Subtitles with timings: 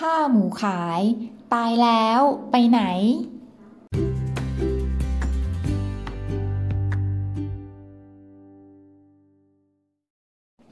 [0.00, 1.02] ฆ่าหมูขาย
[1.54, 2.80] ตายแล้วไปไหน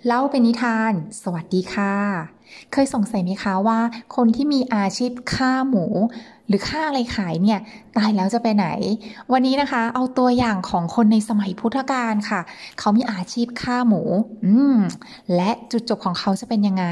[0.09, 0.93] เล่าเป็นนิทาน
[1.23, 1.95] สวัสดีค่ะ
[2.73, 3.81] เคยสงสัยไหมคะว่า
[4.17, 5.85] คนที่มีอาชีพฆ่าหมู
[6.49, 7.61] หรือฆ่าอะไรขายเนี่ย
[7.97, 8.67] ตายแล้วจะไปไหน
[9.33, 12.41] วันนี้นะคะ เอาตัวอย่างของคนในสมัยพุทธกาลค่ะ
[12.79, 14.03] เขามีอาชีพฆ่าหมู
[14.45, 14.77] อืม
[15.37, 16.87] และจุดจบของเขาจะเป็นยังไง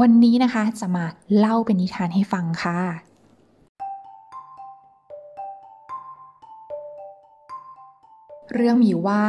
[0.00, 1.04] วันนี้นะคะจะมา
[1.38, 3.07] เล่าเป็นนิทานให้ฟังค่ะ
[8.54, 9.22] เรื่องมีว่า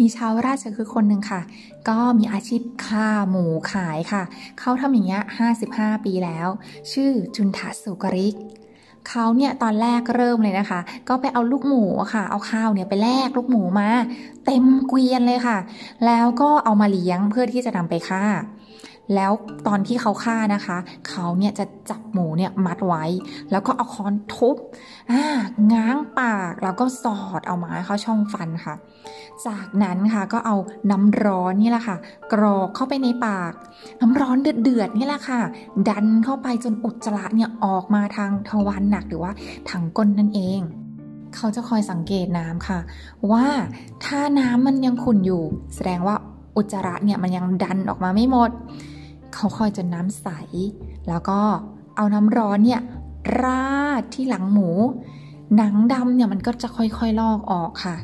[0.00, 1.40] มีชาวราชคือคนหนึ่งค่ะ
[1.88, 4.22] ก็มีอาชีพฆ่าหมูขายค่ะ
[4.60, 5.22] เขาทำอย่างเงี้ย
[5.62, 6.48] 55 ปีแล้ว
[6.92, 8.36] ชื่อจุนทะสุกริก
[9.08, 11.84] เขาเนี่ยตอนแรกเริ่มเลยนะคะ ก็ไปเอาลูกหมู
[12.14, 13.88] ค่ะ เอาข้าวเนี่ยไปแลกลูกหมูมา
[14.46, 15.58] เต็มเกวียนเลยค่ะ
[16.06, 18.24] แล้วก็เอามาเลี้ยงเพื่อที่จะนำไปฆ่า
[19.14, 19.32] แล้ว
[19.66, 20.78] ตอนที่เขาฆ่านะคะ
[21.08, 23.04] เขาเนี่ยจะจับหมูเนี่ยมัดไว้
[23.50, 24.56] แล้วก็เอาค้อนทุบ
[25.10, 25.22] อ่า
[25.72, 28.74] ง้างปาก แล้วก็สอดเอาไม้เข้าช่องฟันค่ะ
[29.46, 30.56] จากนั้นค่ะก็เอา
[30.90, 31.96] น้ำร้อนนี่แหละค่ะ
[32.32, 33.52] กรอกเข้าไปในปาก
[34.00, 35.40] น้ำร้อนเดือดๆนี่แหละค่ะ
[35.88, 39.32] ดันเข้าไปจนอุจจาระเนี่ยออกมาทางทวารหนักหรือว่า
[39.70, 40.60] ทางก้นนั่นเอง
[41.36, 42.78] เขาจะคอยสังเกตน้ำค่ะ
[43.30, 43.46] ว่า
[44.04, 45.42] ถ้าน้ำมันยังขุ่นอยู่
[45.74, 46.16] แสดงว่า
[46.56, 48.50] อุจจาระเนี่ยมันยังดันออกมาไม่หมด
[49.34, 50.28] เขาคอยจนน้ำใส
[51.08, 51.40] แล้วก็
[51.96, 52.80] เอาน้ำร้อนเนี่ย
[53.42, 54.68] ราดที่หลังหมู
[55.56, 57.96] หนังดำเนี่ยมันก็จะค่อยๆลอกออกค่ะ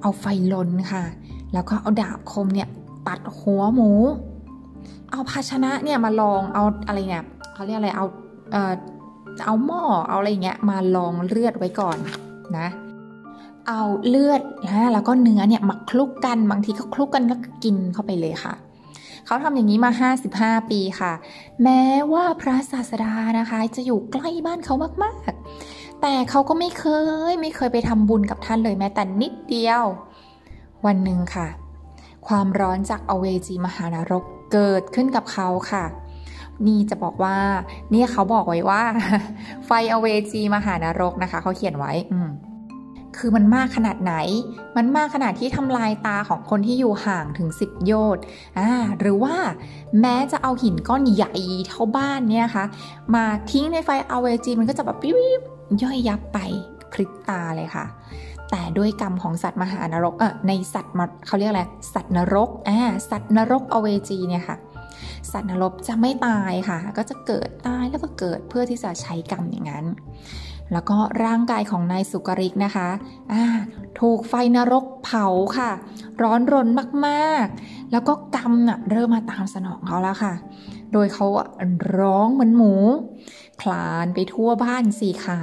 [0.00, 1.04] เอาไฟลนค่ะ
[1.52, 2.68] แล้วก็เอาดาบคมเนี่ย
[3.08, 3.90] ตัดหัวหมู
[5.10, 8.06] เอาภาชนะเนี่ยมาลองเอาอะไรเนี่ยเขาเรียกอะไรเอา
[8.52, 8.72] เอ่อ
[9.46, 11.98] เอาหม้อเอาอะไรเงี้ยมาลองเลือดไว้ก่อน
[12.58, 12.68] นะ
[13.68, 18.54] เอาเลือดนะแล้วก็เนื้อเนี่ยมาคลุกกันบางทีก็คลุกกันแล้วก็กินเข้าไปเลยค่ะ
[19.26, 20.10] เขาทำอย่างนี้มา
[20.58, 21.12] 55 ปีค่ะ
[21.62, 26.84] แม้ว่าพระศาสดานะคะจะอยู่ใกล้บ้านเขามากๆ แต่เขาก็ไม่เค
[27.30, 29.84] ยไม่เคยไปทำบุญกับท่านเลยแม้แต่นิดเดียว
[30.86, 31.48] วันหนึ่งค่ะ
[32.28, 35.84] ความร้อนจากอเวจีมหานรกเกิดขึ้นกับเขาค่ะ
[36.66, 37.36] นี่จะบอกว่า
[37.92, 38.82] นี่เขาบอกไว้ว่า
[39.66, 42.30] ไฟอเวจีมหานรกนะคะ เขาเขียนไว้ อืม
[43.18, 44.14] คือมันมากขนาดไหน
[44.76, 48.22] มันมากขนาดที่ทำลายตาของคนที่อยู่ห่างถึง 10 โยชน์
[48.58, 48.68] อ่า
[49.00, 49.34] หรือว่า
[50.00, 51.34] แม้จะเอาหินก้อนใหญ่
[51.68, 52.64] เท่าบ้านเนี่ยคะ
[53.14, 55.40] มาทิ้งในไฟอเวจีมันก็จะแบบปิ๊บ
[55.82, 56.38] ย่อยยับไป
[56.92, 57.86] พริบตาเลยค่ะ
[58.50, 60.94] แต่ด้วยกรรมของสัตว์มหานรกเออในสัตว์
[61.26, 61.62] เขาเรียกอะไร
[61.94, 62.78] สัตว์นรกอ่า
[63.10, 64.56] สัตว์นรกอเวจีเนี่ยค่ะ
[65.32, 69.86] สัตว์นรกจะไม่ตายค่ะ ก็จะเกิดตายแล้วก็เกิดเพื่อที่จะใช้กรรมอย่างนั้น
[70.72, 72.88] แล้วก็ร่างกายของนายสุกริกนะคะ
[73.32, 73.42] อ่า
[74.00, 75.26] ถูกไฟนรกเผา
[75.58, 75.70] ค่ะ
[76.22, 76.68] ร้อนรน
[77.06, 80.34] มากๆ แล้วก็กรรมน่ะเริ่มมาตามสนองเขาแล้วค่ะ
[80.92, 81.26] โดยเขา
[81.98, 82.72] ร้องเหมือนหมู
[83.62, 85.38] คลานไปทั่วบ้านสี่ขา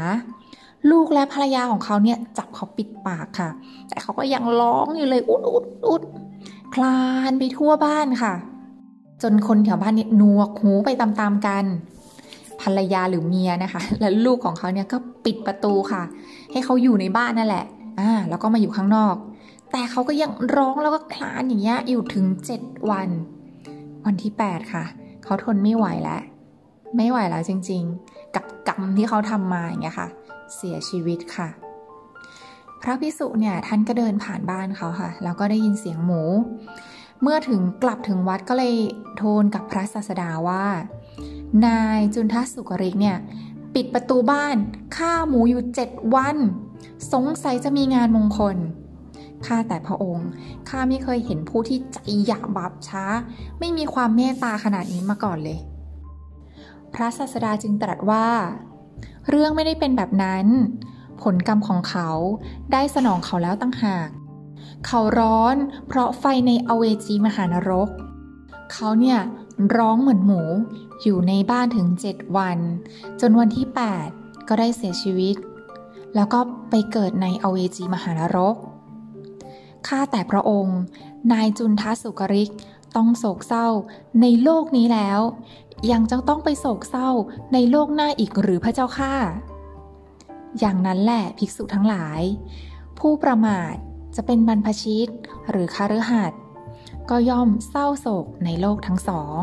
[0.91, 3.49] ลูกและภรรยาของเขาเนี่ยจับเขาปิดปากค่ะ
[3.87, 6.03] แต่เขาก็ยังร้องอยู่เลยอุดอุดอุด
[6.73, 8.33] คลานไปทั่วบ้านค่ะ
[9.23, 11.65] จนคนแถวบ้านเนี่ยหนวกหูไปตามๆกัน
[12.63, 16.03] ภรรยาหรือเมียนะคะ และลูกของเขาเนี่ยก็ปิดประตูค่ะ
[16.51, 17.65] ให้เขาอยู่ในบ้านนั่นแหละ
[17.99, 19.15] อ่าแล้วก็มาอยู่ข้างนอก
[19.71, 23.09] แต่เขาก็ยังร้องแล้วก็คลานอย่างเงี้ยอยู่ถึงเจ็ดวัน
[24.05, 24.83] วันที่แปดค่ะ
[25.23, 26.21] เขาทนไม่ไหวแล้ว
[26.97, 30.07] ไม่ไหวแล้วจริงๆ กับกรรมที่เขาทำมาอย่างเงี้ยค่ะ
[30.55, 31.49] เสียชีวิตค่ะ
[32.81, 36.21] พระพิสุเนี่ยท่านก็เดินผ่านบ้านเขาค่ะ แล้วก็ได้ยินเสียงหมู
[37.21, 38.75] เมื่อถึงกลับถึงวัดก็เลย
[39.17, 40.65] โทนกับพระศาสดาว่า
[41.65, 43.17] นายจุนทัสสุกริกเนี่ย
[43.75, 44.55] ปิดประตูบ้าน
[44.95, 46.37] ฆ่าหมูอยู่เจ็ดวัน
[47.13, 48.57] สงสัยจะมีงานมงคล
[49.45, 50.29] ข้าแต่พระองค์
[50.69, 53.03] ข้าไม่เคยเห็นผู้ที่ใจหยาบบาปช้า
[53.59, 55.59] ไม่มีความเมตตาขนาดนี้มาก่อนเลย
[56.93, 58.27] พระศาสดาจึงตรัสว่า
[59.29, 60.45] เรื่องไม่ได้เป็นแบบนั้น
[61.21, 62.09] ผลกรรมของเขา
[62.71, 64.09] ได้สนองเขาแล้วตั้งหาก
[64.85, 65.55] เขาร้อน
[65.87, 67.89] เพราะไฟในอเวจีมหานรก
[68.73, 69.19] เขาเนี่ย
[69.75, 70.41] ร้องเหมือนหมู
[71.03, 72.57] อยู่ในบ้านถึงเจ็ดวัน
[73.21, 73.67] จนวันที่
[74.07, 75.35] 8 ก็ได้เสียชีวิต
[76.15, 76.39] แล้วก็
[76.69, 78.55] ไปเกิดในอเวจีมหานรก
[79.87, 80.79] ข้าแต่พระองค์
[81.31, 82.51] นายจุนทัสสุกริก
[82.95, 83.67] ต้องโศกเศร้า
[84.21, 85.19] ในโลกนี้แล้ว
[85.91, 87.09] ยังจะต้องไปโศกเศร้า
[87.53, 89.13] ในโลกหน้าอีกหรือพระเจ้าข้า
[90.59, 92.21] อย่างนั้นแหละภิกษุทั้งหลาย
[92.99, 93.75] ผู้ประมาท
[94.15, 95.09] จะเป็นบรรพชิต
[95.49, 96.33] หรือคาฤหัสถ
[97.09, 99.41] ก็ย่อมเศร้าโศกในโลกทั้งสอง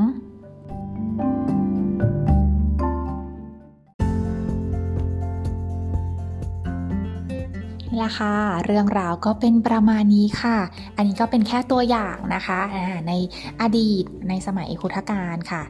[7.92, 8.36] นี่แหละค่ะ
[8.66, 10.58] เรื่องราวก็เป็นประมาณนี้ค่ะ
[10.96, 12.60] อันนี้ก็เป็นแค่ตัวอย่างนะคะ
[13.08, 13.12] ใน
[13.60, 15.62] อดีตในสมัยพุทธกาลค่ะ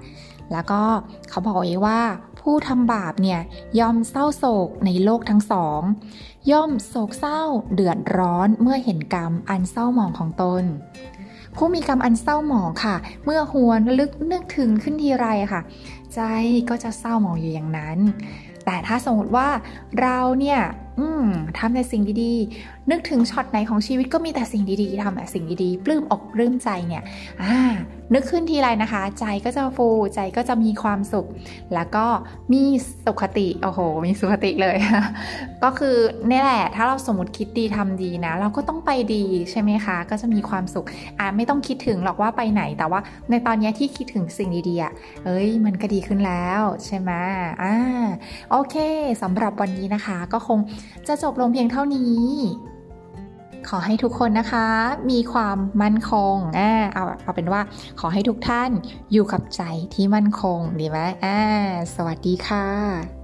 [0.52, 0.82] แล้วก็
[1.28, 2.00] เขาบอกไว้ว่า
[2.40, 3.40] ผู้ทำบาปเนี่ย
[3.80, 5.80] ย่อมเศร้าโศกในโลกทั้งสอง
[6.50, 7.42] ย่อมโศกเศร้า
[7.74, 10.64] เดือดร้อนเมื่อเห็นกรรมอันเศร้าหมองของตน
[11.56, 15.60] ผู้มีกรรมอันเศร้าหมองค่ะ เมื่อหวนลึกนึกถึงขึ้นทีไรค่ะ
[16.14, 16.20] ใจ
[16.68, 17.98] ก็จะเศร้าหมองอยู่อย่างนั้น
[18.64, 19.48] แต่ถ้าสมมติว่า
[20.00, 20.60] เราเนี่ย
[21.00, 21.26] อืม
[21.58, 27.02] ทำแต่สิ่งดีๆ นึกถึงช็อตไหนของชีวิตก็มีแต่สิ่งดีๆทำแต่สิ่งดีๆ ปลื้มอกปลื้มใจเนี่ย
[27.42, 27.56] อ่า
[28.14, 31.26] นึกขึ้นทีไรนะคะ ใจก็จะฟูใจก็จะมีความสุข
[31.74, 32.06] แล้วก็
[32.52, 32.62] มี
[33.04, 34.76] สุขติโอ้โห มีสุขติเลย
[35.64, 35.96] ก็คือ
[36.30, 40.86] นี่แหละ ถ้าเราสมมติคิดดีทำดีนะ เราก็ต้องไปดีใช่ไหมคะ ก็จะมีความสุข
[41.18, 43.00] อ่าไม่ต้องคิดถึงหรอกว่าไปไหน แต่ว่า
[43.30, 44.92] ในตอนนี้ที่คิดถึงสิ่งดีๆอะ
[45.24, 47.10] เอ้ย มันก็ดีขึ้นแล้วใช่ไหม
[47.62, 47.74] อ่า
[48.50, 48.74] โอเค
[49.22, 50.58] สำหรับวันนี้นะคะ ก็คง
[51.08, 52.26] จะจบลงเพียงเท่านี้
[53.68, 54.66] ขอให้ทุกคนนะคะ
[55.10, 57.60] มีความมั่นคงอ่าเอาเอาเป็นว่า
[58.00, 58.70] ขอให้ทุกท่าน
[59.12, 59.62] อยู่กับใจ
[59.94, 61.38] ที่มั่นคงดีไหมอ่า
[61.94, 63.19] สวัสดีค่ะ